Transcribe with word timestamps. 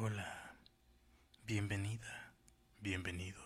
Hola, 0.00 0.54
bienvenida, 1.42 2.32
bienvenido. 2.80 3.42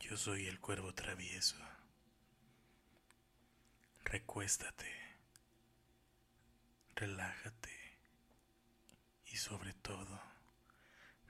Yo 0.00 0.16
soy 0.16 0.46
el 0.46 0.58
cuervo 0.60 0.94
travieso. 0.94 1.56
Recuéstate, 4.02 4.90
relájate 6.96 7.98
y 9.26 9.36
sobre 9.36 9.74
todo 9.74 10.22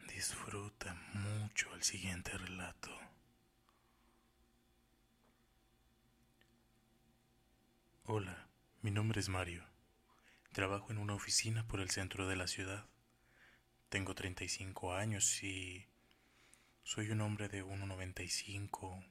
disfruta 0.06 0.94
mucho 1.12 1.74
el 1.74 1.82
siguiente 1.82 2.30
relato. 2.38 2.96
Hola, 8.04 8.46
mi 8.82 8.92
nombre 8.92 9.18
es 9.18 9.28
Mario. 9.28 9.64
Trabajo 10.52 10.92
en 10.92 10.98
una 10.98 11.14
oficina 11.14 11.66
por 11.66 11.80
el 11.80 11.90
centro 11.90 12.28
de 12.28 12.36
la 12.36 12.46
ciudad. 12.46 12.86
Tengo 13.94 14.12
35 14.16 14.94
años 14.94 15.44
y 15.44 15.86
soy 16.82 17.12
un 17.12 17.20
hombre 17.20 17.48
de 17.48 17.64
1,95, 17.64 19.06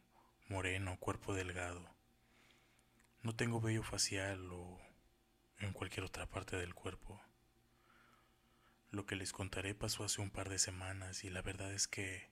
moreno, 0.50 1.00
cuerpo 1.00 1.34
delgado. 1.34 1.90
No 3.22 3.34
tengo 3.34 3.62
vello 3.62 3.82
facial 3.82 4.46
o 4.52 4.82
en 5.60 5.72
cualquier 5.72 6.06
otra 6.06 6.26
parte 6.26 6.58
del 6.58 6.74
cuerpo. 6.74 7.22
Lo 8.92 9.06
que 9.06 9.16
les 9.16 9.32
contaré 9.32 9.74
pasó 9.74 10.04
hace 10.04 10.20
un 10.20 10.32
par 10.32 10.50
de 10.50 10.60
semanas 10.60 11.24
y 11.24 11.30
la 11.30 11.42
verdad 11.42 11.74
es 11.74 11.88
que 11.88 12.30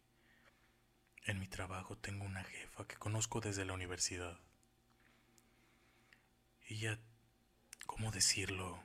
en 1.23 1.39
mi 1.39 1.47
trabajo 1.47 1.97
tengo 1.97 2.25
una 2.25 2.43
jefa 2.43 2.85
que 2.85 2.97
conozco 2.97 3.39
desde 3.39 3.63
la 3.63 3.71
universidad. 3.71 4.37
Ella, 6.67 6.99
¿cómo 7.85 8.11
decirlo? 8.11 8.83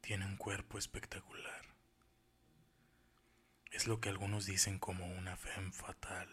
Tiene 0.00 0.26
un 0.26 0.36
cuerpo 0.36 0.78
espectacular. 0.78 1.71
Es 3.82 3.88
lo 3.88 4.00
que 4.00 4.10
algunos 4.10 4.46
dicen 4.46 4.78
como 4.78 5.04
una 5.06 5.36
femme 5.36 5.72
fatal. 5.72 6.28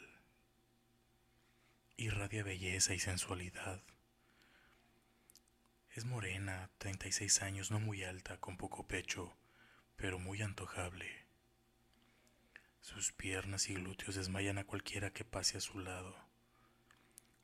Irradia 1.97 2.43
belleza 2.43 2.93
y 2.93 2.99
sensualidad. 2.99 3.81
Es 5.89 6.05
morena, 6.05 6.69
36 6.77 7.41
años, 7.41 7.71
no 7.71 7.79
muy 7.79 8.03
alta, 8.03 8.39
con 8.39 8.55
poco 8.55 8.85
pecho, 8.85 9.35
pero 9.95 10.19
muy 10.19 10.43
antojable. 10.43 11.25
Sus 12.81 13.13
piernas 13.13 13.67
y 13.71 13.73
glúteos 13.73 14.13
desmayan 14.13 14.59
a 14.59 14.65
cualquiera 14.65 15.11
que 15.11 15.25
pase 15.25 15.57
a 15.57 15.61
su 15.61 15.79
lado. 15.79 16.15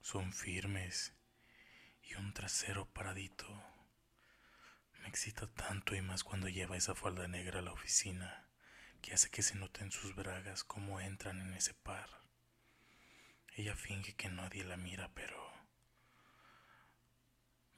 Son 0.04 0.34
firmes 0.34 1.16
y 2.04 2.14
un 2.14 2.32
trasero 2.32 2.86
paradito. 2.86 3.48
Me 5.02 5.08
excita 5.08 5.48
tanto 5.48 5.96
y 5.96 6.04
más 6.04 6.24
cuando 6.24 6.48
lleva 6.48 6.78
esa 6.78 6.94
falda 6.94 7.28
negra 7.28 7.58
a 7.58 7.64
la 7.64 7.74
oficina 7.74 8.45
que 9.06 9.14
hace 9.14 9.30
que 9.30 9.44
se 9.44 9.54
noten 9.54 9.92
sus 9.92 10.16
bragas 10.16 10.64
como 10.64 11.00
entran 11.00 11.40
en 11.40 11.54
ese 11.54 11.76
par. 11.76 12.10
Ella 13.54 13.76
finge 13.76 14.16
que 14.16 14.30
nadie 14.30 14.64
la 14.64 14.78
mira, 14.78 15.12
pero 15.14 15.54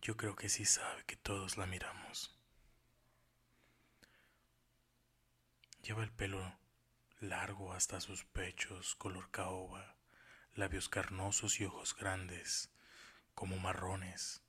yo 0.01 0.15
creo 0.15 0.37
que 0.37 0.47
sí 0.47 0.63
sabe 0.63 1.03
que 1.03 1.17
todos 1.17 1.57
la 1.57 1.65
miramos. 1.65 2.33
Lleva 5.81 6.01
el 6.01 6.13
pelo 6.13 6.57
largo 7.19 7.73
hasta 7.73 7.99
sus 7.99 8.23
pechos, 8.23 8.95
color 8.95 9.29
caoba, 9.29 9.97
labios 10.53 10.87
carnosos 10.87 11.59
y 11.59 11.65
ojos 11.65 11.93
grandes, 11.93 12.71
como 13.35 13.57
marrones, 13.57 14.41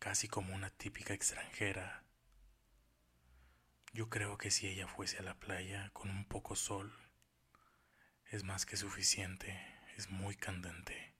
casi 0.00 0.26
como 0.26 0.52
una 0.52 0.70
típica 0.70 1.14
extranjera 1.14 2.05
yo 3.96 4.10
creo 4.10 4.36
que 4.36 4.50
si 4.50 4.68
ella 4.68 4.86
fuese 4.86 5.16
a 5.16 5.22
la 5.22 5.40
playa 5.40 5.88
con 5.94 6.10
un 6.10 6.26
poco 6.26 6.54
sol, 6.54 6.92
es 8.26 8.44
más 8.44 8.66
que 8.66 8.76
suficiente, 8.76 9.58
es 9.96 10.10
muy 10.10 10.36
candente. 10.36 11.14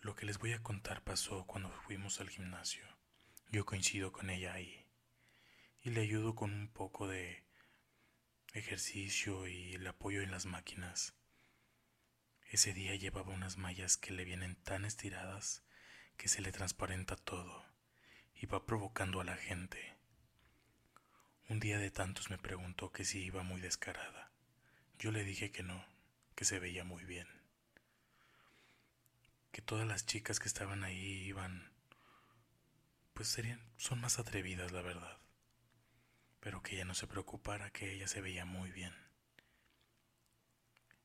Lo 0.00 0.16
que 0.16 0.26
les 0.26 0.38
voy 0.38 0.52
a 0.52 0.64
contar 0.64 1.04
pasó 1.04 1.46
cuando 1.46 1.70
fuimos 1.70 2.20
al 2.20 2.28
gimnasio. 2.28 2.84
Yo 3.52 3.64
coincido 3.64 4.10
con 4.10 4.30
ella 4.30 4.52
ahí 4.52 4.84
y 5.82 5.90
le 5.90 6.00
ayudo 6.00 6.34
con 6.34 6.52
un 6.52 6.72
poco 6.72 7.06
de 7.06 7.44
ejercicio 8.52 9.46
y 9.46 9.74
el 9.74 9.86
apoyo 9.86 10.22
en 10.22 10.32
las 10.32 10.46
máquinas. 10.46 11.14
Ese 12.46 12.72
día 12.72 12.96
llevaba 12.96 13.32
unas 13.32 13.58
mallas 13.58 13.96
que 13.96 14.10
le 14.10 14.24
vienen 14.24 14.56
tan 14.56 14.84
estiradas 14.84 15.64
que 16.16 16.26
se 16.26 16.40
le 16.40 16.50
transparenta 16.50 17.14
todo 17.14 17.69
y 18.40 18.46
va 18.46 18.64
provocando 18.64 19.20
a 19.20 19.24
la 19.24 19.36
gente. 19.36 19.96
Un 21.48 21.60
día 21.60 21.78
de 21.78 21.90
tantos 21.90 22.30
me 22.30 22.38
preguntó 22.38 22.90
que 22.90 23.04
si 23.04 23.22
iba 23.22 23.42
muy 23.42 23.60
descarada. 23.60 24.30
Yo 24.98 25.10
le 25.12 25.24
dije 25.24 25.50
que 25.50 25.62
no, 25.62 25.84
que 26.34 26.46
se 26.46 26.58
veía 26.58 26.82
muy 26.82 27.04
bien. 27.04 27.28
Que 29.52 29.60
todas 29.60 29.86
las 29.86 30.06
chicas 30.06 30.40
que 30.40 30.48
estaban 30.48 30.84
ahí 30.84 31.24
iban, 31.26 31.70
pues 33.12 33.28
serían, 33.28 33.60
son 33.76 34.00
más 34.00 34.18
atrevidas, 34.18 34.72
la 34.72 34.80
verdad. 34.80 35.18
Pero 36.40 36.62
que 36.62 36.76
ella 36.76 36.86
no 36.86 36.94
se 36.94 37.06
preocupara, 37.06 37.70
que 37.70 37.92
ella 37.92 38.08
se 38.08 38.22
veía 38.22 38.46
muy 38.46 38.70
bien. 38.70 38.94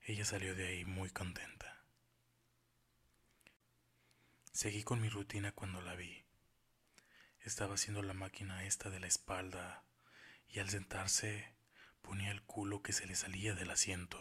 Ella 0.04 0.24
salió 0.24 0.56
de 0.56 0.68
ahí 0.68 0.86
muy 0.86 1.10
contenta. 1.10 1.84
Seguí 4.54 4.84
con 4.84 5.02
mi 5.02 5.10
rutina 5.10 5.52
cuando 5.52 5.82
la 5.82 5.96
vi. 5.96 6.25
Estaba 7.46 7.76
haciendo 7.76 8.02
la 8.02 8.16
máquina 8.16 8.64
esta 8.66 8.90
de 8.90 9.00
la 9.00 9.06
espalda 9.06 9.84
y 10.48 10.58
al 10.58 10.70
sentarse 10.72 11.56
ponía 12.02 12.32
el 12.32 12.42
culo 12.42 12.82
que 12.82 12.92
se 12.92 13.06
le 13.06 13.16
salía 13.16 13.54
del 13.54 13.70
asiento 13.70 14.20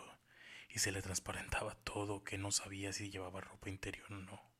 y 0.69 0.81
se 0.81 0.93
le 0.93 1.01
transparentaba 1.01 1.75
todo 1.75 2.23
que 2.23 2.37
no 2.37 2.53
sabía 2.53 2.93
si 2.93 3.11
llevaba 3.11 3.41
ropa 3.41 3.71
interior 3.71 4.13
o 4.13 4.17
no. 4.17 4.53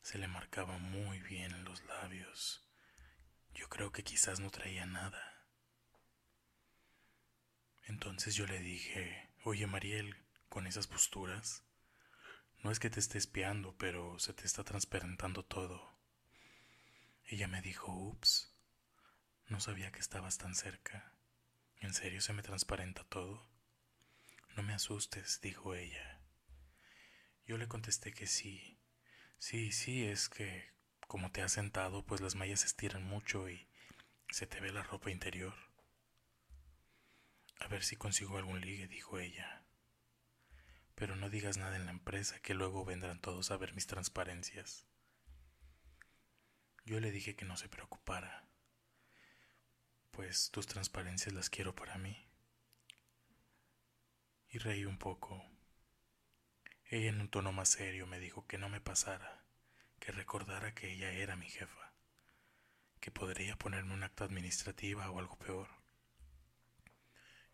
Se 0.00 0.18
le 0.18 0.26
marcaba 0.26 0.78
muy 0.78 1.20
bien 1.20 1.52
en 1.52 1.62
los 1.62 1.84
labios. 1.84 2.68
Yo 3.54 3.68
creo 3.68 3.92
que 3.92 4.02
quizás 4.02 4.40
no 4.40 4.50
traía 4.50 4.84
nada. 4.84 5.46
Entonces 7.84 8.34
yo 8.34 8.44
le 8.44 8.58
dije, 8.58 9.30
oye 9.44 9.68
Mariel, 9.68 10.16
con 10.48 10.66
esas 10.66 10.88
posturas, 10.88 11.62
no 12.64 12.72
es 12.72 12.80
que 12.80 12.90
te 12.90 12.98
esté 12.98 13.18
espiando, 13.18 13.76
pero 13.78 14.18
se 14.18 14.32
te 14.32 14.46
está 14.46 14.64
transparentando 14.64 15.44
todo. 15.44 15.91
Ella 17.26 17.48
me 17.48 17.62
dijo, 17.62 17.92
ups, 17.92 18.54
no 19.48 19.60
sabía 19.60 19.92
que 19.92 20.00
estabas 20.00 20.38
tan 20.38 20.54
cerca. 20.54 21.12
¿En 21.80 21.94
serio 21.94 22.20
se 22.20 22.32
me 22.32 22.42
transparenta 22.42 23.04
todo? 23.04 23.48
No 24.56 24.62
me 24.62 24.74
asustes, 24.74 25.40
dijo 25.40 25.74
ella. 25.74 26.20
Yo 27.46 27.58
le 27.58 27.68
contesté 27.68 28.12
que 28.12 28.26
sí. 28.26 28.78
Sí, 29.38 29.72
sí, 29.72 30.04
es 30.04 30.28
que 30.28 30.72
como 31.08 31.30
te 31.30 31.42
has 31.42 31.52
sentado, 31.52 32.06
pues 32.06 32.20
las 32.20 32.34
mallas 32.34 32.60
se 32.60 32.66
estiran 32.66 33.04
mucho 33.04 33.50
y 33.50 33.68
se 34.30 34.46
te 34.46 34.60
ve 34.60 34.72
la 34.72 34.82
ropa 34.82 35.10
interior. 35.10 35.54
A 37.60 37.68
ver 37.68 37.84
si 37.84 37.96
consigo 37.96 38.38
algún 38.38 38.60
ligue, 38.60 38.88
dijo 38.88 39.18
ella. 39.18 39.64
Pero 40.94 41.16
no 41.16 41.30
digas 41.30 41.56
nada 41.56 41.76
en 41.76 41.86
la 41.86 41.90
empresa, 41.90 42.40
que 42.40 42.54
luego 42.54 42.84
vendrán 42.84 43.20
todos 43.20 43.50
a 43.50 43.56
ver 43.56 43.74
mis 43.74 43.86
transparencias. 43.86 44.86
Yo 46.84 46.98
le 46.98 47.12
dije 47.12 47.36
que 47.36 47.44
no 47.44 47.56
se 47.56 47.68
preocupara, 47.68 48.48
pues 50.10 50.50
tus 50.50 50.66
transparencias 50.66 51.32
las 51.32 51.48
quiero 51.48 51.74
para 51.74 51.96
mí. 51.96 52.28
Y 54.48 54.58
reí 54.58 54.84
un 54.84 54.98
poco. 54.98 55.44
Ella 56.84 57.08
en 57.08 57.20
un 57.20 57.28
tono 57.30 57.52
más 57.52 57.70
serio 57.70 58.06
me 58.06 58.18
dijo 58.18 58.46
que 58.46 58.58
no 58.58 58.68
me 58.68 58.80
pasara, 58.80 59.44
que 60.00 60.12
recordara 60.12 60.74
que 60.74 60.92
ella 60.92 61.10
era 61.12 61.36
mi 61.36 61.48
jefa, 61.48 61.94
que 63.00 63.10
podría 63.10 63.56
ponerme 63.56 63.94
un 63.94 64.02
acta 64.02 64.24
administrativa 64.24 65.08
o 65.10 65.18
algo 65.20 65.38
peor. 65.38 65.68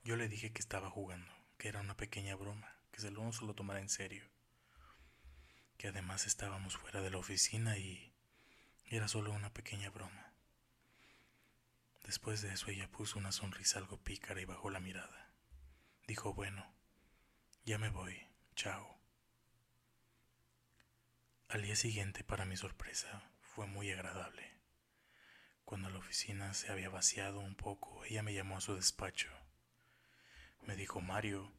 Yo 0.02 0.16
le 0.16 0.28
dije 0.28 0.52
que 0.52 0.60
estaba 0.60 0.90
jugando, 0.90 1.32
que 1.58 1.68
era 1.68 1.80
una 1.80 1.96
pequeña 1.96 2.34
broma, 2.34 2.80
que 2.90 3.00
se 3.00 3.10
lo 3.10 3.30
se 3.30 3.44
lo 3.44 3.54
tomara 3.54 3.80
en 3.80 3.90
serio, 3.90 4.28
que 5.76 5.88
además 5.88 6.26
estábamos 6.26 6.78
fuera 6.78 7.02
de 7.02 7.10
la 7.10 7.18
oficina 7.18 7.76
y 7.76 8.07
era 8.90 9.06
solo 9.06 9.32
una 9.32 9.52
pequeña 9.52 9.90
broma. 9.90 10.32
Después 12.04 12.40
de 12.40 12.54
eso 12.54 12.70
ella 12.70 12.90
puso 12.90 13.18
una 13.18 13.32
sonrisa 13.32 13.78
algo 13.78 13.98
pícara 13.98 14.40
y 14.40 14.46
bajó 14.46 14.70
la 14.70 14.80
mirada. 14.80 15.30
Dijo, 16.06 16.32
bueno, 16.32 16.66
ya 17.66 17.76
me 17.76 17.90
voy, 17.90 18.26
chao. 18.54 18.98
Al 21.48 21.62
día 21.62 21.76
siguiente, 21.76 22.24
para 22.24 22.46
mi 22.46 22.56
sorpresa, 22.56 23.22
fue 23.42 23.66
muy 23.66 23.90
agradable. 23.90 24.54
Cuando 25.66 25.90
la 25.90 25.98
oficina 25.98 26.54
se 26.54 26.72
había 26.72 26.88
vaciado 26.88 27.40
un 27.40 27.54
poco, 27.54 28.04
ella 28.06 28.22
me 28.22 28.32
llamó 28.32 28.56
a 28.56 28.62
su 28.62 28.74
despacho. 28.74 29.28
Me 30.66 30.76
dijo, 30.76 31.02
Mario, 31.02 31.52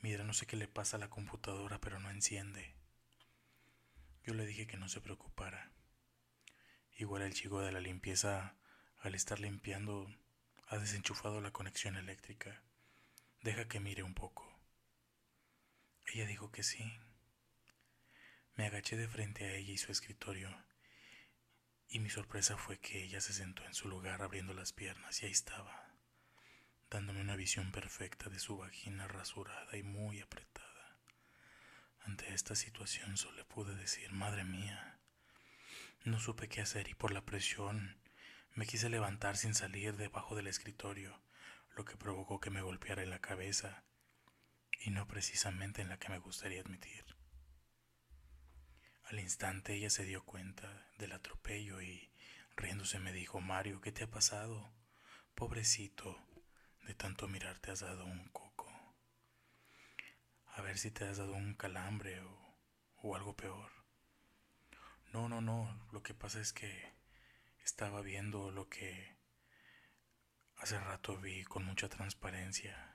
mira, 0.00 0.24
no 0.24 0.32
sé 0.32 0.46
qué 0.46 0.56
le 0.56 0.66
pasa 0.66 0.96
a 0.96 1.00
la 1.00 1.10
computadora, 1.10 1.80
pero 1.80 2.00
no 2.00 2.10
enciende. 2.10 2.74
Yo 4.24 4.34
le 4.34 4.46
dije 4.46 4.66
que 4.66 4.76
no 4.76 4.88
se 4.88 5.00
preocupara 5.00 5.70
Igual 7.02 7.22
el 7.22 7.34
chico 7.34 7.60
de 7.60 7.72
la 7.72 7.80
limpieza 7.80 8.54
Al 9.00 9.16
estar 9.16 9.40
limpiando, 9.40 10.06
ha 10.68 10.78
desenchufado 10.78 11.40
la 11.40 11.50
conexión 11.50 11.96
eléctrica. 11.96 12.62
Deja 13.40 13.66
que 13.66 13.80
mire 13.80 14.04
un 14.04 14.14
poco. 14.14 14.48
Ella 16.06 16.26
dijo 16.26 16.52
que 16.52 16.62
sí. 16.62 16.96
Me 18.54 18.66
agaché 18.66 18.96
de 18.96 19.08
frente 19.08 19.44
a 19.44 19.56
ella 19.56 19.72
y 19.72 19.78
su 19.78 19.90
escritorio, 19.90 20.64
y 21.88 21.98
mi 21.98 22.08
sorpresa 22.08 22.56
fue 22.56 22.78
que 22.78 23.02
ella 23.02 23.20
se 23.20 23.32
sentó 23.32 23.64
en 23.64 23.74
su 23.74 23.88
lugar 23.88 24.22
abriendo 24.22 24.54
las 24.54 24.72
piernas 24.72 25.20
y 25.22 25.26
ahí 25.26 25.32
estaba, 25.32 25.96
dándome 26.88 27.20
una 27.20 27.34
visión 27.34 27.72
perfecta 27.72 28.30
de 28.30 28.38
su 28.38 28.58
vagina 28.58 29.08
rasurada 29.08 29.76
y 29.76 29.82
muy 29.82 30.20
apretada. 30.20 31.00
Ante 32.02 32.32
esta 32.32 32.54
situación 32.54 33.16
solo 33.16 33.44
pude 33.48 33.74
decir, 33.74 34.12
madre 34.12 34.44
mía, 34.44 34.91
no 36.04 36.18
supe 36.18 36.48
qué 36.48 36.60
hacer 36.60 36.88
y 36.88 36.94
por 36.94 37.12
la 37.12 37.24
presión 37.24 38.00
me 38.54 38.66
quise 38.66 38.88
levantar 38.88 39.36
sin 39.36 39.54
salir 39.54 39.96
debajo 39.96 40.34
del 40.34 40.46
escritorio, 40.46 41.22
lo 41.76 41.84
que 41.84 41.96
provocó 41.96 42.40
que 42.40 42.50
me 42.50 42.60
golpeara 42.60 43.02
en 43.02 43.10
la 43.10 43.20
cabeza 43.20 43.84
y 44.80 44.90
no 44.90 45.06
precisamente 45.06 45.80
en 45.80 45.88
la 45.88 45.98
que 45.98 46.08
me 46.08 46.18
gustaría 46.18 46.60
admitir. 46.60 47.04
Al 49.04 49.20
instante 49.20 49.74
ella 49.74 49.90
se 49.90 50.04
dio 50.04 50.24
cuenta 50.24 50.88
del 50.98 51.12
atropello 51.12 51.80
y 51.80 52.10
riéndose 52.56 52.98
me 52.98 53.12
dijo, 53.12 53.40
Mario, 53.40 53.80
¿qué 53.80 53.92
te 53.92 54.04
ha 54.04 54.10
pasado? 54.10 54.74
Pobrecito, 55.34 56.18
de 56.86 56.94
tanto 56.94 57.28
mirar 57.28 57.58
te 57.60 57.70
has 57.70 57.80
dado 57.80 58.04
un 58.04 58.28
coco. 58.30 58.72
A 60.46 60.62
ver 60.62 60.78
si 60.78 60.90
te 60.90 61.04
has 61.04 61.18
dado 61.18 61.34
un 61.34 61.54
calambre 61.54 62.20
o, 62.20 62.58
o 62.96 63.16
algo 63.16 63.36
peor. 63.36 63.81
No, 65.12 65.28
no, 65.28 65.42
no, 65.42 65.88
lo 65.92 66.02
que 66.02 66.14
pasa 66.14 66.40
es 66.40 66.54
que 66.54 66.94
estaba 67.64 68.00
viendo 68.00 68.50
lo 68.50 68.70
que 68.70 69.18
hace 70.56 70.78
rato 70.78 71.18
vi 71.18 71.44
con 71.44 71.64
mucha 71.64 71.90
transparencia 71.90 72.94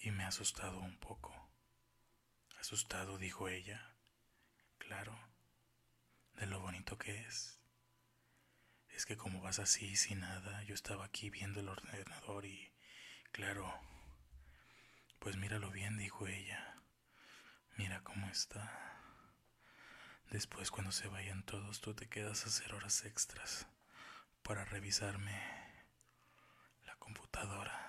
y 0.00 0.10
me 0.10 0.24
ha 0.24 0.28
asustado 0.28 0.80
un 0.80 0.98
poco. 0.98 1.32
Asustado, 2.58 3.16
dijo 3.16 3.48
ella. 3.48 3.94
Claro, 4.78 5.16
de 6.34 6.46
lo 6.46 6.58
bonito 6.58 6.98
que 6.98 7.20
es. 7.20 7.60
Es 8.88 9.06
que 9.06 9.16
como 9.16 9.40
vas 9.40 9.60
así, 9.60 9.94
sin 9.94 10.18
nada, 10.20 10.64
yo 10.64 10.74
estaba 10.74 11.04
aquí 11.04 11.30
viendo 11.30 11.60
el 11.60 11.68
ordenador 11.68 12.44
y, 12.44 12.72
claro, 13.30 13.72
pues 15.20 15.36
míralo 15.36 15.70
bien, 15.70 15.96
dijo 15.96 16.26
ella. 16.26 16.82
Mira 17.76 18.02
cómo 18.02 18.26
está. 18.28 18.95
Después 20.30 20.70
cuando 20.70 20.92
se 20.92 21.08
vayan 21.08 21.44
todos 21.44 21.80
tú 21.80 21.94
te 21.94 22.08
quedas 22.08 22.44
a 22.44 22.48
hacer 22.48 22.74
horas 22.74 23.04
extras 23.04 23.66
para 24.42 24.64
revisarme 24.64 25.40
la 26.84 26.96
computadora. 26.96 27.82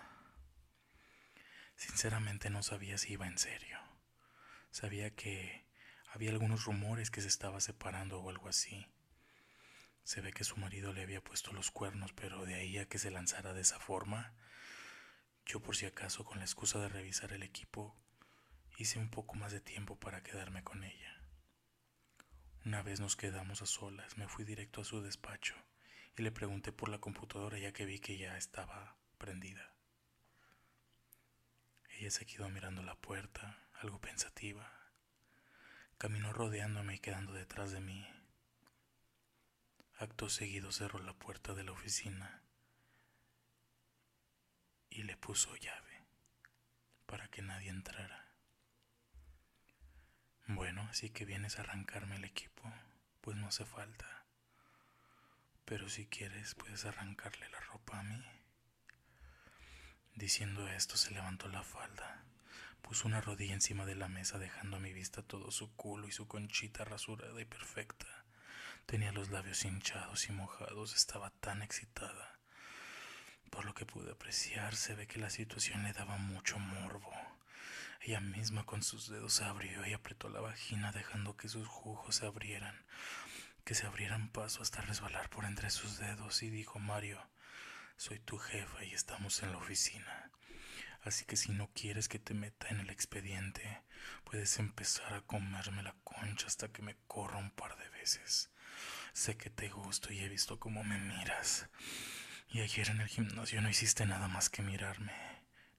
Sinceramente 1.76 2.50
no 2.50 2.64
sabía 2.64 2.98
si 2.98 3.14
iba 3.14 3.28
en 3.28 3.38
serio. 3.38 3.80
Sabía 4.72 5.16
que 5.16 5.68
había 6.10 6.30
algunos 6.30 6.66
rumores 6.66 7.12
que 7.12 7.22
se 7.22 7.28
estaba 7.28 7.60
separando 7.60 8.20
o 8.20 8.30
algo 8.30 8.50
así. 8.50 8.88
Se 10.04 10.22
ve 10.22 10.32
que 10.32 10.44
su 10.44 10.58
marido 10.58 10.94
le 10.94 11.04
había 11.04 11.24
puesto 11.24 11.52
los 11.54 11.72
cuernos, 11.72 12.14
pero 12.14 12.46
de 12.46 12.56
ahí 12.56 12.78
a 12.78 12.88
que 12.88 12.98
se 12.98 13.12
lanzara 13.12 13.54
de 13.54 13.62
esa 13.62 13.80
forma, 13.80 14.34
yo 15.46 15.60
por 15.60 15.76
si 15.76 15.86
acaso 15.86 16.24
con 16.24 16.38
la 16.38 16.46
excusa 16.46 16.80
de 16.80 16.90
revisar 16.90 17.34
el 17.34 17.44
equipo, 17.44 17.96
hice 18.78 19.00
un 19.00 19.10
poco 19.10 19.36
más 19.36 19.52
de 19.52 19.60
tiempo 19.60 20.00
para 20.00 20.24
quedarme 20.24 20.64
con 20.64 20.84
ella. 20.84 21.17
Una 22.68 22.82
vez 22.82 23.00
nos 23.00 23.16
quedamos 23.16 23.62
a 23.62 23.66
solas, 23.66 24.18
me 24.18 24.28
fui 24.28 24.44
directo 24.44 24.82
a 24.82 24.84
su 24.84 25.02
despacho 25.02 25.56
y 26.18 26.22
le 26.22 26.34
pregunté 26.34 26.74
por 26.74 26.90
la 26.90 27.00
computadora 27.00 27.58
ya 27.58 27.72
que 27.72 27.86
vi 27.86 28.00
que 28.00 28.18
ya 28.18 28.38
estaba 28.38 28.98
prendida. 29.18 29.74
Ella 31.98 32.12
se 32.12 32.26
quedó 32.26 32.50
mirando 32.50 32.84
la 32.84 32.96
puerta, 32.96 33.58
algo 33.80 34.02
pensativa. 34.02 34.70
Caminó 35.98 36.34
rodeándome 36.34 36.96
y 36.96 37.00
quedando 37.00 37.32
detrás 37.32 37.72
de 37.72 37.80
mí. 37.80 38.06
Acto 39.96 40.28
seguido 40.28 40.74
cerró 40.74 41.00
la 41.00 41.14
puerta 41.14 41.54
de 41.54 41.64
la 41.64 41.72
oficina 41.72 42.44
y 44.90 45.04
le 45.04 45.16
puso 45.16 45.56
llave 45.56 46.04
para 47.06 47.30
que 47.30 47.42
nadie 47.42 47.70
entrara. 47.70 48.27
Bueno, 50.50 50.88
así 50.90 51.10
que 51.10 51.26
vienes 51.26 51.58
a 51.58 51.64
arrancarme 51.64 52.16
el 52.16 52.24
equipo, 52.24 52.64
pues 53.20 53.36
no 53.36 53.48
hace 53.48 53.66
falta. 53.66 54.26
Pero 55.66 55.90
si 55.90 56.06
quieres, 56.06 56.56
puedes 56.56 56.86
arrancarle 56.86 57.50
la 57.50 57.60
ropa 57.60 58.00
a 58.00 58.04
mí. 58.04 58.24
Diciendo 60.16 60.66
esto, 60.70 60.96
se 60.96 61.12
levantó 61.12 61.50
la 61.50 61.64
falda, 61.64 62.24
puso 62.82 63.10
una 63.10 63.20
rodilla 63.20 63.54
encima 63.54 63.86
de 63.86 63.96
la 63.96 64.08
mesa, 64.08 64.40
dejando 64.40 64.78
a 64.78 64.80
mi 64.80 64.94
vista 64.94 65.22
todo 65.22 65.52
su 65.52 65.76
culo 65.76 66.08
y 66.08 66.14
su 66.14 66.30
conchita 66.30 66.86
rasurada 66.86 67.42
y 67.42 67.46
perfecta. 67.46 68.08
Tenía 68.86 69.12
los 69.12 69.30
labios 69.30 69.66
hinchados 69.66 70.30
y 70.30 70.32
mojados, 70.32 70.96
estaba 70.96 71.30
tan 71.30 71.62
excitada. 71.62 72.40
Por 73.50 73.66
lo 73.66 73.74
que 73.74 73.86
pude 73.86 74.14
apreciar, 74.14 74.78
se 74.78 74.96
ve 74.96 75.08
que 75.08 75.20
la 75.20 75.30
situación 75.30 75.84
le 75.84 75.92
daba 75.92 76.18
mucho 76.18 76.58
morbo. 76.58 77.12
Ella 78.08 78.22
misma 78.22 78.66
con 78.66 78.84
sus 78.84 79.10
dedos 79.10 79.34
se 79.34 79.44
abrió 79.44 79.86
y 79.86 79.92
apretó 79.92 80.30
la 80.30 80.40
vagina 80.40 80.94
dejando 80.94 81.36
que 81.36 81.50
sus 81.50 81.68
jugos 81.68 82.16
se 82.16 82.26
abrieran, 82.26 82.86
que 83.66 83.76
se 83.76 83.86
abrieran 83.86 84.30
paso 84.30 84.62
hasta 84.62 84.80
resbalar 84.80 85.30
por 85.30 85.44
entre 85.44 85.70
sus 85.70 85.98
dedos 85.98 86.42
y 86.42 86.50
dijo 86.50 86.80
Mario, 86.80 87.22
soy 87.98 88.20
tu 88.20 88.38
jefa 88.38 88.86
y 88.86 88.94
estamos 88.94 89.44
en 89.44 89.52
la 89.52 89.58
oficina. 89.58 90.32
Así 91.02 91.26
que 91.26 91.36
si 91.36 91.52
no 91.52 91.70
quieres 91.74 92.08
que 92.08 92.18
te 92.18 92.34
meta 92.34 92.70
en 92.70 92.80
el 92.80 92.90
expediente, 92.92 93.82
puedes 94.24 94.58
empezar 94.58 95.14
a 95.14 95.22
comerme 95.24 95.84
la 95.84 95.96
concha 96.06 96.48
hasta 96.48 96.70
que 96.70 96.82
me 96.82 96.96
corra 97.08 97.40
un 97.40 97.52
par 97.52 97.78
de 97.78 97.90
veces. 97.90 98.50
Sé 99.12 99.36
que 99.36 99.50
te 99.50 99.68
gusto 99.68 100.14
y 100.14 100.22
he 100.22 100.30
visto 100.30 100.62
cómo 100.62 100.82
me 100.86 100.98
miras. 100.98 101.68
Y 102.52 102.62
ayer 102.62 102.90
en 102.90 103.02
el 103.02 103.10
gimnasio 103.10 103.62
no 103.62 103.70
hiciste 103.70 104.06
nada 104.06 104.30
más 104.30 104.50
que 104.50 104.62
mirarme. 104.62 105.37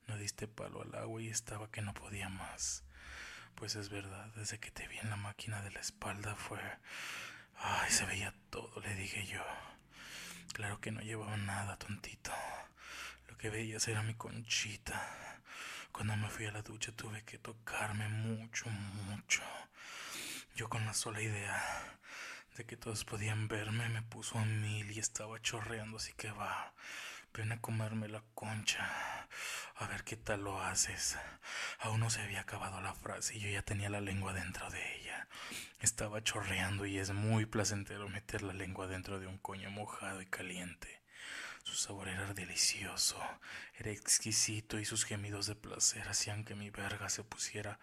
No 0.09 0.17
diste 0.17 0.49
palo 0.49 0.83
al 0.83 0.95
agua 0.95 1.23
y 1.23 1.29
estaba 1.29 1.71
que 1.71 1.83
no 1.83 1.95
podía 1.95 2.29
más. 2.29 2.83
Pues 3.55 3.77
es 3.77 3.91
verdad, 3.91 4.27
desde 4.37 4.59
que 4.59 4.71
te 4.71 4.89
vi 4.89 4.99
en 4.99 5.11
la 5.11 5.17
máquina 5.17 5.63
de 5.63 5.71
la 5.71 5.81
espalda 5.81 6.35
fue... 6.35 6.59
Ay, 7.57 7.91
se 7.91 8.07
veía 8.07 8.35
todo, 8.51 8.81
le 8.81 8.95
dije 8.95 9.27
yo. 9.27 9.45
Claro 10.55 10.81
que 10.81 10.93
no 10.93 11.01
llevaba 11.01 11.37
nada, 11.37 11.77
tontito. 11.77 12.33
Lo 13.29 13.37
que 13.37 13.50
veías 13.50 13.87
era 13.87 14.03
mi 14.03 14.15
conchita. 14.15 15.41
Cuando 15.93 16.17
me 16.17 16.31
fui 16.31 16.47
a 16.47 16.53
la 16.53 16.62
ducha 16.62 16.93
tuve 16.93 17.25
que 17.25 17.38
tocarme 17.38 18.09
mucho, 18.09 18.71
mucho. 18.71 19.43
Yo 20.57 20.69
con 20.69 20.87
la 20.87 20.95
sola 20.95 21.21
idea 21.21 21.62
de 22.57 22.65
que 22.65 22.77
todos 22.77 23.05
podían 23.05 23.47
verme 23.47 23.88
me 23.88 24.03
puso 24.03 24.38
a 24.38 24.45
mil 24.45 24.91
y 24.91 24.99
estaba 24.99 25.41
chorreando, 25.41 25.99
así 25.99 26.12
que 26.15 26.31
va. 26.31 26.73
Ven 27.35 27.52
a 27.52 27.61
comerme 27.61 28.08
la 28.08 28.23
concha. 28.35 29.28
A 29.76 29.87
ver 29.87 30.02
qué 30.04 30.16
tal 30.16 30.42
lo 30.42 30.61
haces. 30.61 31.16
Aún 31.80 32.00
no 32.00 32.11
se 32.11 32.20
había 32.20 32.40
acabado 32.40 32.80
la 32.80 32.94
frase 32.94 33.37
y 33.37 33.40
yo 33.40 33.49
ya 33.49 33.62
tenía 33.62 33.90
la 33.90 34.00
lengua 34.00 34.32
dentro 34.32 34.68
de 34.70 34.97
ella. 34.97 35.28
Estaba 35.80 36.23
chorreando 36.23 36.87
y 36.87 36.99
es 36.99 37.12
muy 37.12 37.47
placentero 37.47 38.08
meter 38.08 38.42
la 38.42 38.52
lengua 38.52 38.87
dentro 38.88 39.20
de 39.20 39.26
un 39.26 39.38
coño 39.38 39.70
mojado 39.70 40.20
y 40.20 40.26
caliente. 40.26 41.00
Su 41.69 41.75
sabor 41.75 42.09
era 42.09 42.33
delicioso, 42.33 43.21
era 43.79 43.91
exquisito 43.91 44.79
y 44.79 44.87
sus 44.87 45.05
gemidos 45.05 45.47
de 45.47 45.55
placer 45.55 46.09
hacían 46.09 46.43
que 46.43 46.55
mi 46.55 46.71
verga 46.71 47.11
se 47.11 47.23
pusiera 47.25 47.79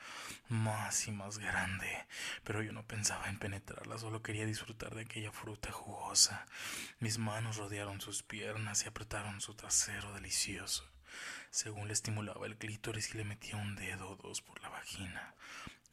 más 0.49 1.07
y 1.07 1.11
más 1.11 1.37
grande. 1.37 2.07
Pero 2.43 2.63
yo 2.63 2.73
no 2.73 2.83
pensaba 2.87 3.29
en 3.29 3.37
penetrarla, 3.37 3.99
solo 3.99 4.23
quería 4.23 4.47
disfrutar 4.47 4.95
de 4.95 5.01
aquella 5.01 5.31
fruta 5.31 5.71
jugosa. 5.71 6.47
Mis 6.99 7.19
manos 7.19 7.57
rodearon 7.57 8.01
sus 8.01 8.23
piernas 8.23 8.83
y 8.83 8.87
apretaron 8.87 9.39
su 9.39 9.53
trasero 9.53 10.13
delicioso. 10.13 10.89
Según 11.51 11.87
le 11.87 11.93
estimulaba 11.93 12.47
el 12.47 12.57
clítoris 12.57 13.13
y 13.13 13.17
le 13.19 13.23
metía 13.23 13.55
un 13.55 13.75
dedo 13.75 14.09
o 14.09 14.15
dos 14.15 14.41
por 14.41 14.59
la 14.61 14.69
vagina 14.69 15.35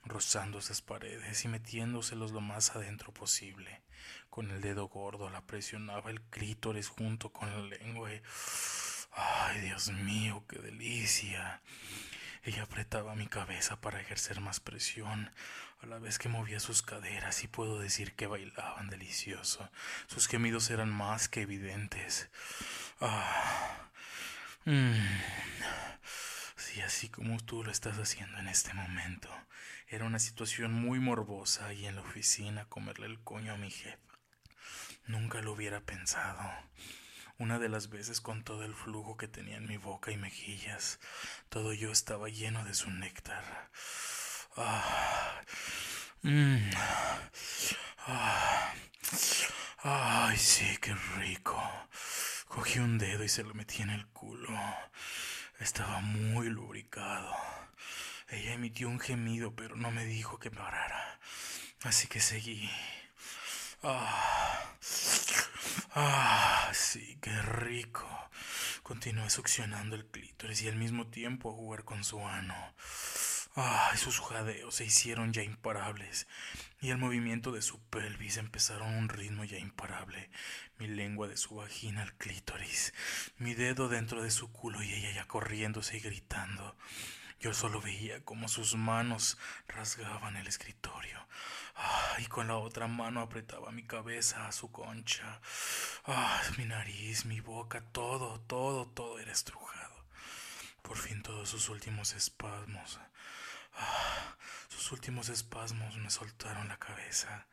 rozando 0.05 0.59
esas 0.59 0.83
paredes 0.83 1.45
y 1.45 1.49
metiéndoselos 1.49 2.33
lo 2.33 2.41
más 2.41 2.75
adentro 2.75 3.13
posible. 3.13 3.83
Con 4.31 4.51
el 4.51 4.61
dedo 4.61 4.89
gordo 4.89 5.31
la 5.31 5.47
presionaba 5.47 6.11
el 6.11 6.21
clítoris 6.23 6.89
junto 6.89 7.33
con 7.33 7.51
la 7.51 7.77
lengua 7.77 8.13
y... 8.13 8.23
¡Ay, 9.15 9.61
Dios 9.61 9.93
mío, 9.93 10.45
qué 10.49 10.59
delicia! 10.59 11.61
Ella 12.43 12.63
apretaba 12.63 13.15
mi 13.15 13.27
cabeza 13.27 13.81
para 13.81 14.01
ejercer 14.01 14.41
más 14.41 14.59
presión, 14.59 15.31
a 15.81 15.87
la 15.87 15.99
vez 15.99 16.19
que 16.19 16.29
movía 16.29 16.61
sus 16.61 16.83
caderas 16.83 17.45
y 17.45 17.49
puedo 17.49 17.79
decir 17.79 18.15
que 18.15 18.27
bailaban 18.27 18.89
delicioso. 18.89 19.71
Sus 20.07 20.29
gemidos 20.29 20.71
eran 20.71 20.91
más 20.91 21.29
que 21.29 21.43
evidentes. 21.43 22.31
Ah. 23.01 23.91
Mm. 24.65 24.95
Sí, 26.73 26.81
así 26.81 27.11
como 27.11 27.39
tú 27.39 27.63
lo 27.63 27.71
estás 27.71 27.99
haciendo 27.99 28.39
en 28.39 28.49
este 28.49 28.73
momento. 28.73 29.29
Era 29.89 30.07
una 30.07 30.19
situación 30.19 30.73
muy 30.73 31.01
morbosa 31.01 31.67
ahí 31.67 31.85
en 31.85 31.97
la 31.97 32.01
oficina 32.01 32.65
comerle 32.65 33.05
el 33.05 33.23
coño 33.23 33.53
a 33.53 33.59
mi 33.59 33.71
jefa. 33.71 34.19
Nunca 35.07 35.43
lo 35.43 35.53
hubiera 35.53 35.83
pensado. 35.83 36.41
Una 37.37 37.59
de 37.59 37.69
las 37.69 37.91
veces 37.91 38.23
con 38.23 38.43
todo 38.43 38.65
el 38.65 38.75
flujo 38.75 39.19
que 39.19 39.29
tenía 39.29 39.59
en 39.59 39.67
mi 39.69 39.77
boca 39.77 40.13
y 40.13 40.17
mejillas, 40.17 40.99
todo 41.51 41.75
yo 41.75 41.93
estaba 41.93 42.31
lleno 42.31 42.65
de 42.65 42.73
su 42.73 42.91
néctar. 42.91 43.71
Ah, 44.57 45.43
mm, 46.23 46.71
ah, 48.07 48.73
ay, 49.83 50.39
sí, 50.39 50.79
qué 50.81 50.95
rico. 51.19 51.63
Cogí 52.49 52.79
un 52.79 52.97
dedo 52.97 53.25
y 53.25 53.29
se 53.29 53.43
lo 53.43 53.53
metí 53.53 53.83
en 53.83 53.91
el 53.91 54.07
culo. 54.07 54.49
Estaba 55.63 56.01
muy 56.01 56.49
lubricado. 56.49 57.33
Ella 58.29 58.55
emitió 58.55 58.89
un 58.89 58.99
gemido, 58.99 59.55
pero 59.55 59.77
no 59.77 59.93
me 59.93 60.05
dijo 60.05 60.41
que 60.41 60.51
parara. 60.51 61.21
Así 61.85 62.09
que 62.09 62.21
seguí. 62.21 62.69
Ah, 63.85 64.75
ah, 65.95 66.69
sí, 66.73 67.17
qué 67.23 67.41
rico. 67.43 68.09
Continué 68.83 69.31
succionando 69.31 69.95
el 69.95 70.05
clítoris 70.07 70.63
y 70.63 70.69
al 70.69 70.75
mismo 70.75 71.07
tiempo 71.07 71.53
jugar 71.53 71.85
con 71.85 72.03
su 72.03 72.27
ano. 72.27 72.57
Ah, 73.55 73.93
sus 73.97 74.19
jadeos 74.21 74.77
se 74.77 74.87
hicieron 74.87 75.35
ya 75.35 75.43
imparables 75.43 76.27
y 76.81 76.89
el 76.89 76.97
movimiento 76.97 77.53
de 77.53 77.61
su 77.61 77.79
pelvis 77.91 78.39
empezaron 78.39 78.95
un 78.95 79.11
ritmo 79.11 79.45
ya 79.45 79.59
imparable. 79.59 80.31
Mi 80.79 80.87
lengua 80.87 81.29
de 81.29 81.37
su 81.37 81.57
vagina 81.57 82.01
al 82.01 82.15
clítoris, 82.15 82.95
mi 83.37 83.53
dedo 83.53 83.89
dentro 83.89 84.23
de 84.23 84.31
su 84.31 84.51
culo 84.51 84.83
y 84.83 84.95
ella 84.95 85.13
ya 85.13 85.29
corriéndose 85.29 85.99
y 85.99 86.01
gritando. 86.01 86.77
Yo 87.41 87.53
solo 87.53 87.83
veía 87.83 88.25
cómo 88.25 88.49
sus 88.49 88.75
manos 88.75 89.37
rasgaban 89.69 90.37
el 90.37 90.47
escritorio. 90.47 91.29
Ah, 91.77 92.17
y 92.21 92.27
con 92.27 92.49
la 92.49 92.57
otra 92.57 92.87
mano 92.87 93.21
apretaba 93.21 93.71
mi 93.71 93.83
cabeza 93.83 94.47
a 94.47 94.53
su 94.53 94.71
concha. 94.73 95.43
Ah, 96.07 96.41
mi 96.57 96.65
nariz, 96.65 97.27
mi 97.27 97.41
boca, 97.41 97.83
todo, 97.93 98.41
todo, 98.41 98.87
todo 98.87 99.19
era 99.19 99.33
estrujado. 99.33 100.07
Por 100.81 100.97
fin 100.97 101.23
todos 101.23 101.51
sus 101.51 101.69
últimos 101.69 102.15
espasmos. 102.15 102.99
Sus 104.69 104.93
últimos 104.93 105.29
espasmos 105.29 105.97
me 105.97 106.11
soltaron 106.11 106.69
la 106.69 106.79
cabeza, 106.79 107.47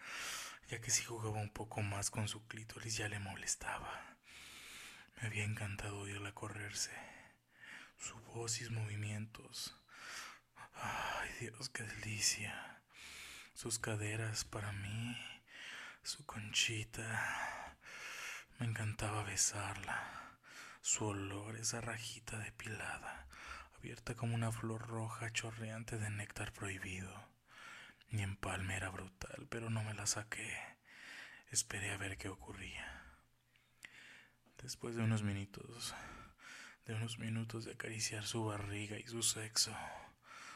ya 0.67 0.79
que 0.81 0.91
si 0.91 1.03
jugaba 1.03 1.37
un 1.37 1.49
poco 1.49 1.81
más 1.81 2.09
con 2.09 2.27
su 2.27 2.47
clítoris 2.47 2.97
ya 2.97 3.07
le 3.07 3.19
molestaba. 3.19 4.17
Me 5.15 5.27
había 5.27 5.43
encantado 5.43 5.99
oírla 5.99 6.33
correrse, 6.33 6.91
su 7.97 8.15
voz 8.21 8.61
y 8.61 8.65
sus 8.65 8.71
movimientos. 8.71 9.75
Ay, 10.73 11.29
Dios, 11.39 11.69
qué 11.69 11.83
delicia. 11.83 12.81
Sus 13.53 13.79
caderas 13.79 14.45
para 14.45 14.71
mí, 14.71 15.17
su 16.03 16.25
conchita. 16.25 17.77
Me 18.57 18.65
encantaba 18.65 19.23
besarla. 19.23 20.37
Su 20.81 21.05
olor, 21.07 21.57
esa 21.57 21.81
rajita 21.81 22.37
depilada, 22.37 23.27
abierta 23.79 24.13
como 24.13 24.35
una 24.35 24.51
flor 24.51 24.87
roja 24.87 25.31
chorreante 25.31 25.97
de 25.97 26.09
néctar 26.09 26.51
prohibido. 26.51 27.29
Mi 28.09 28.23
empalme 28.23 28.75
era 28.75 28.89
brutal, 28.89 29.47
pero 29.49 29.69
no 29.69 29.83
me 29.83 29.93
la 29.93 30.05
saqué. 30.05 30.53
Esperé 31.49 31.91
a 31.91 31.97
ver 31.97 32.17
qué 32.17 32.27
ocurría. 32.27 32.85
Después 34.61 34.97
de 34.97 35.03
unos 35.03 35.23
minutos, 35.23 35.95
de 36.85 36.93
unos 36.93 37.19
minutos 37.19 37.63
de 37.63 37.71
acariciar 37.71 38.25
su 38.25 38.43
barriga 38.43 38.99
y 38.99 39.07
su 39.07 39.23
sexo, 39.23 39.73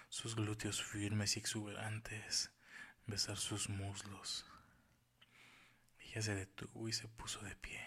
sus 0.10 0.36
glúteos 0.36 0.84
firmes 0.84 1.38
y 1.38 1.39
exuberantes, 1.39 2.51
besar 3.08 3.38
sus 3.38 3.70
muslos. 3.70 4.46
Ella 6.00 6.22
se 6.22 6.36
detuvo 6.36 6.89
y 6.89 6.94
se 6.94 7.08
puso 7.08 7.39
de 7.39 7.56
pie. 7.56 7.80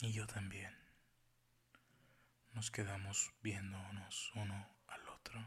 Y 0.00 0.10
yo 0.10 0.26
también. 0.26 0.87
Nos 2.58 2.72
quedamos 2.72 3.32
viéndonos 3.40 4.32
uno 4.34 4.68
al 4.88 5.08
otro. 5.10 5.40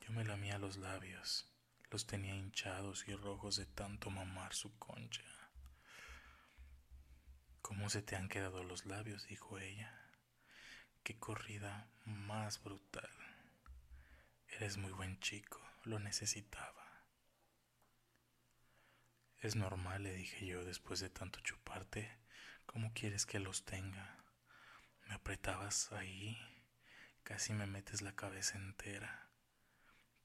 Yo 0.00 0.12
me 0.12 0.24
lamía 0.24 0.56
los 0.56 0.78
labios, 0.78 1.52
los 1.90 2.06
tenía 2.06 2.34
hinchados 2.34 3.06
y 3.06 3.14
rojos 3.14 3.56
de 3.56 3.66
tanto 3.66 4.08
mamar 4.08 4.54
su 4.54 4.78
concha. 4.78 5.26
¿Cómo 7.60 7.90
se 7.90 8.00
te 8.00 8.16
han 8.16 8.30
quedado 8.30 8.64
los 8.64 8.86
labios? 8.86 9.26
dijo 9.26 9.58
ella. 9.58 9.92
Qué 11.02 11.18
corrida 11.18 11.90
más 12.06 12.62
brutal. 12.62 13.10
Eres 14.46 14.78
muy 14.78 14.92
buen 14.92 15.20
chico, 15.20 15.60
lo 15.84 15.98
necesitaba. 15.98 17.04
Es 19.42 19.54
normal, 19.54 20.04
le 20.04 20.14
dije 20.14 20.46
yo 20.46 20.64
después 20.64 21.00
de 21.00 21.10
tanto 21.10 21.40
chuparte. 21.40 22.10
¿Cómo 22.64 22.94
quieres 22.94 23.26
que 23.26 23.38
los 23.38 23.66
tenga? 23.66 24.18
Me 25.08 25.14
apretabas 25.14 25.90
ahí, 25.92 26.38
casi 27.22 27.54
me 27.54 27.66
metes 27.66 28.02
la 28.02 28.14
cabeza 28.14 28.58
entera. 28.58 29.30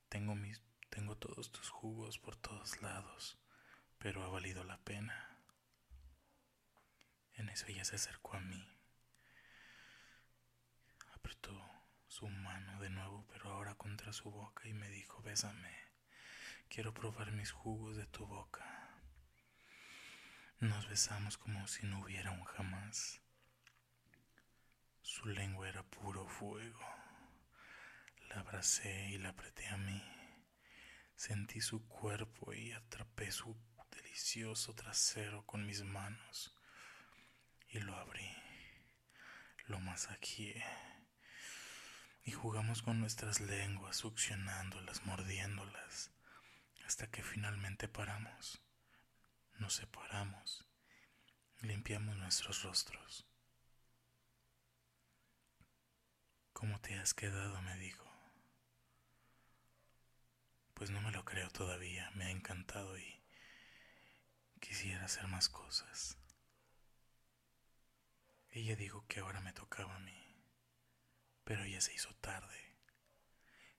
Tengo 0.10 0.36
mis, 0.36 0.62
tengo 0.90 1.18
todos 1.18 1.54
tus 1.54 1.70
jugos 1.70 2.20
por 2.20 2.36
todos 2.36 2.82
lados, 2.82 3.40
pero 3.98 4.24
ha 4.24 4.28
valido 4.28 4.66
la 4.66 4.78
pena. 4.84 5.40
En 7.36 7.48
eso 7.48 7.66
ella 7.68 7.86
se 7.86 7.96
acercó 7.96 8.36
a 8.36 8.42
mí. 8.42 8.78
Apretó 11.14 11.58
su 12.08 12.28
mano 12.28 12.82
de 12.82 12.90
nuevo, 12.90 13.26
pero 13.32 13.52
ahora 13.52 13.76
contra 13.76 14.12
su 14.12 14.30
boca 14.30 14.68
y 14.68 14.74
me 14.74 14.90
dijo, 14.90 15.22
bésame, 15.22 15.74
quiero 16.68 16.94
probar 16.94 17.32
mis 17.32 17.52
jugos 17.52 17.96
de 17.96 18.06
tu 18.06 18.28
boca. 18.28 19.00
Nos 20.60 20.90
besamos 20.90 21.38
como 21.38 21.68
si 21.68 21.88
no 21.88 22.02
hubiera 22.02 22.32
un 22.32 22.44
jamás. 22.44 23.23
Su 25.04 25.26
lengua 25.26 25.68
era 25.68 25.84
puro 25.84 26.26
fuego. 26.26 26.80
La 28.30 28.40
abracé 28.40 29.10
y 29.10 29.18
la 29.18 29.30
apreté 29.30 29.68
a 29.68 29.76
mí. 29.76 30.02
Sentí 31.16 31.60
su 31.60 31.86
cuerpo 31.90 32.54
y 32.54 32.72
atrapé 32.72 33.30
su 33.30 33.54
delicioso 33.92 34.74
trasero 34.74 35.46
con 35.46 35.66
mis 35.66 35.84
manos 35.84 36.58
y 37.68 37.80
lo 37.80 37.98
abrí. 37.98 38.30
Lo 39.66 39.82
masajeé 39.82 40.64
y 42.24 42.32
jugamos 42.32 42.82
con 42.82 43.02
nuestras 43.02 43.42
lenguas, 43.42 43.98
succionándolas, 43.98 45.06
mordiéndolas, 45.06 46.12
hasta 46.86 47.12
que 47.12 47.24
finalmente 47.24 47.90
paramos. 47.90 48.62
Nos 49.60 49.74
separamos, 49.74 50.66
limpiamos 51.60 52.16
nuestros 52.16 52.64
rostros. 52.64 53.33
¿Cómo 56.54 56.80
te 56.80 56.96
has 56.96 57.14
quedado? 57.14 57.62
me 57.62 57.78
dijo. 57.78 58.10
Pues 60.74 60.90
no 60.90 61.02
me 61.02 61.12
lo 61.12 61.26
creo 61.26 61.50
todavía, 61.50 62.10
me 62.12 62.26
ha 62.26 62.30
encantado 62.30 62.98
y 62.98 63.22
quisiera 64.60 65.06
hacer 65.06 65.28
más 65.28 65.50
cosas. 65.50 66.18
Ella 68.50 68.76
dijo 68.76 69.06
que 69.08 69.20
ahora 69.20 69.42
me 69.42 69.54
tocaba 69.54 69.96
a 69.96 70.00
mí 70.00 70.24
pero 71.44 71.66
ya 71.66 71.82
se 71.82 71.94
hizo 71.94 72.14
tarde. 72.16 72.78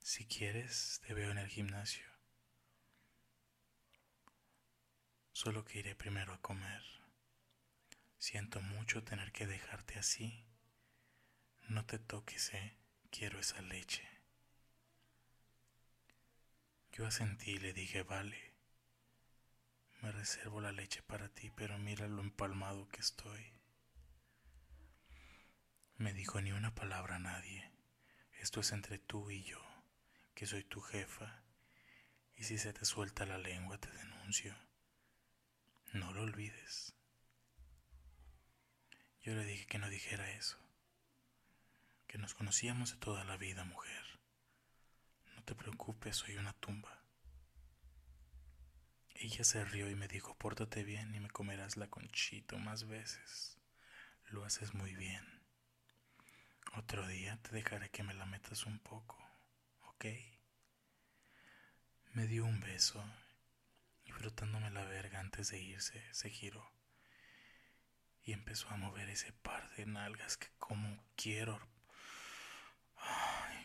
Si 0.01 0.27
quieres, 0.27 1.01
te 1.07 1.15
veo 1.15 1.31
en 1.31 1.39
el 1.39 1.49
gimnasio. 1.49 2.07
Solo 5.33 5.65
que 5.65 5.79
iré 5.79 5.95
primero 5.95 6.35
a 6.35 6.41
comer. 6.41 6.83
Siento 8.19 8.61
mucho 8.61 9.03
tener 9.03 9.33
que 9.33 9.47
dejarte 9.47 9.99
así. 9.99 10.47
No 11.69 11.85
te 11.87 11.99
toques, 11.99 12.53
eh. 12.55 12.77
Quiero 13.11 13.39
esa 13.39 13.63
leche. 13.63 14.09
Yo 16.93 17.07
asentí 17.07 17.53
y 17.53 17.59
le 17.59 17.73
dije, 17.73 18.03
vale. 18.03 18.55
Me 20.03 20.13
reservo 20.13 20.61
la 20.61 20.73
leche 20.73 21.03
para 21.03 21.29
ti, 21.29 21.51
pero 21.51 21.79
mira 21.79 22.07
lo 22.09 22.21
empalmado 22.21 22.89
que 22.89 23.01
estoy. 23.01 23.53
Me 25.97 26.13
dijo 26.13 26.41
ni 26.41 26.53
una 26.53 26.75
palabra 26.75 27.17
a 27.17 27.21
nadie. 27.21 27.71
Esto 28.33 28.61
es 28.61 28.73
entre 28.73 28.99
tú 28.99 29.31
y 29.31 29.43
yo, 29.45 29.61
que 30.35 30.47
soy 30.47 30.65
tu 30.65 30.81
jefa, 30.81 31.43
y 32.37 32.45
si 32.45 32.59
se 32.59 32.73
te 32.73 32.85
suelta 32.85 33.25
la 33.25 33.39
lengua 33.39 33.79
te 33.79 33.91
denuncio. 33.91 34.55
No 35.93 36.13
lo 36.13 36.23
olvides. 36.23 36.95
Yo 39.23 39.35
le 39.35 39.45
dije 39.45 39.67
que 39.67 39.79
no 39.79 39.89
dijera 39.89 40.31
eso, 40.33 40.59
que 42.15 42.19
nos 42.21 42.35
conocíamos 42.35 42.93
de 42.93 42.99
toda 42.99 43.25
la 43.25 43.37
vida, 43.37 43.65
mujer. 43.65 44.21
No 45.35 45.43
te 45.43 45.57
preocupes, 45.57 46.15
soy 46.15 46.37
una 46.37 46.53
tumba. 46.53 47.03
Ella 49.17 49.43
se 49.43 49.65
rió 49.65 49.91
y 49.91 49.97
me 49.97 50.07
dijo, 50.07 50.39
pórtate 50.39 50.85
bien 50.85 51.13
y 51.13 51.19
me 51.19 51.29
comerás 51.29 51.77
la 51.77 51.91
conchito 51.91 52.57
más 52.57 52.87
veces. 52.87 53.59
Lo 54.29 54.45
haces 54.45 54.75
muy 54.75 54.95
bien. 54.95 55.27
Otro 56.77 57.05
día 57.09 57.37
te 57.43 57.51
dejaré 57.51 57.91
que 57.91 58.05
me 58.05 58.15
la 58.15 58.27
metas 58.27 58.65
un 58.65 58.79
poco, 58.79 59.19
¿ok? 59.89 60.05
Me 62.13 62.29
dio 62.29 62.45
un 62.45 62.61
beso 62.61 63.05
y 64.05 64.13
frotándome 64.13 64.71
la 64.71 64.85
verga 64.85 65.19
antes 65.19 65.51
de 65.51 65.61
irse, 65.61 66.01
se 66.15 66.31
giró 66.31 66.65
y 68.23 68.35
empezó 68.35 68.69
a 68.69 68.77
mover 68.77 69.09
ese 69.09 69.33
par 69.33 69.69
de 69.75 69.87
nalgas 69.87 70.37
que 70.37 70.47
como 70.61 71.05
quiero. 71.17 71.74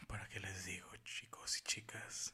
¿Para 0.09 0.27
qué 0.27 0.39
les 0.39 0.65
digo, 0.65 0.89
chicos 1.03 1.59
y 1.59 1.61
chicas? 1.61 2.33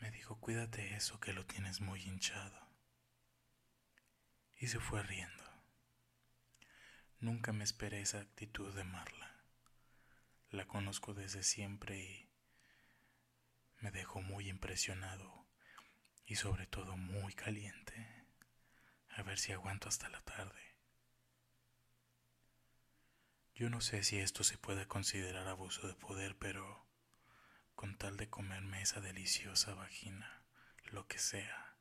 Me 0.00 0.10
dijo, 0.10 0.38
cuídate 0.38 0.94
eso 0.94 1.18
que 1.18 1.32
lo 1.32 1.46
tienes 1.46 1.80
muy 1.80 2.02
hinchado. 2.02 2.68
Y 4.58 4.66
se 4.66 4.78
fue 4.78 5.02
riendo. 5.02 5.44
Nunca 7.20 7.54
me 7.54 7.64
esperé 7.64 8.02
esa 8.02 8.20
actitud 8.20 8.74
de 8.74 8.84
Marla. 8.84 9.34
La 10.50 10.66
conozco 10.66 11.14
desde 11.14 11.42
siempre 11.42 11.98
y 11.98 12.30
me 13.78 13.90
dejó 13.90 14.20
muy 14.20 14.50
impresionado 14.50 15.48
y 16.26 16.36
sobre 16.36 16.66
todo 16.66 16.98
muy 16.98 17.32
caliente. 17.32 18.26
A 19.08 19.22
ver 19.22 19.38
si 19.38 19.52
aguanto 19.52 19.88
hasta 19.88 20.10
la 20.10 20.20
tarde. 20.20 20.65
Yo 23.56 23.70
no 23.70 23.80
sé 23.80 24.02
si 24.02 24.18
esto 24.18 24.44
se 24.44 24.58
puede 24.58 24.86
considerar 24.86 25.48
abuso 25.48 25.88
de 25.88 25.94
poder, 25.94 26.36
pero 26.36 26.86
con 27.74 27.96
tal 27.96 28.18
de 28.18 28.28
comerme 28.28 28.82
esa 28.82 29.00
deliciosa 29.00 29.72
vagina, 29.72 30.42
lo 30.84 31.06
que 31.08 31.18
sea, 31.18 31.74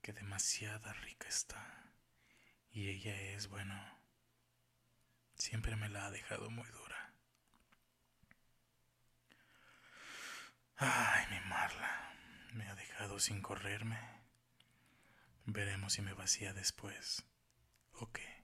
que 0.00 0.12
demasiada 0.12 0.92
rica 0.92 1.28
está. 1.28 1.92
Y 2.70 2.88
ella 2.88 3.20
es, 3.20 3.48
bueno, 3.48 3.74
siempre 5.34 5.74
me 5.74 5.88
la 5.88 6.06
ha 6.06 6.10
dejado 6.12 6.50
muy 6.50 6.68
dura. 6.68 7.12
Ay, 10.76 11.26
mi 11.30 11.40
Marla, 11.48 12.14
me 12.52 12.68
ha 12.68 12.76
dejado 12.76 13.18
sin 13.18 13.42
correrme. 13.42 13.98
Veremos 15.46 15.94
si 15.94 16.02
me 16.02 16.12
vacía 16.12 16.52
después. 16.54 17.26
¿O 17.90 18.12
qué? 18.12 18.39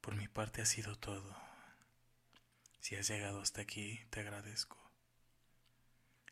Por 0.00 0.14
mi 0.14 0.28
parte 0.28 0.62
ha 0.62 0.66
sido 0.66 0.96
todo. 0.96 1.36
Si 2.80 2.96
has 2.96 3.08
llegado 3.08 3.40
hasta 3.40 3.60
aquí, 3.60 4.00
te 4.10 4.20
agradezco. 4.20 4.78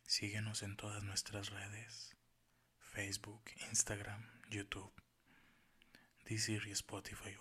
Síguenos 0.07 0.63
en 0.63 0.77
todas 0.77 1.03
nuestras 1.03 1.51
redes. 1.51 2.17
Facebook, 2.81 3.43
Instagram, 3.71 4.27
YouTube, 4.49 4.93
Deezer 6.25 6.67
y 6.67 6.73
Spotify 6.73 7.37